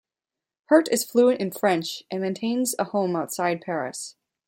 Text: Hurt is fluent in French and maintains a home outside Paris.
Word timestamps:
Hurt 0.69 0.87
is 0.91 1.03
fluent 1.05 1.39
in 1.39 1.51
French 1.51 2.01
and 2.09 2.23
maintains 2.23 2.73
a 2.79 2.85
home 2.85 3.15
outside 3.15 3.61
Paris. 3.61 4.15